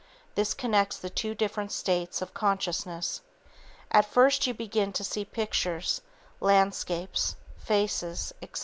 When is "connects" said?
0.55-0.97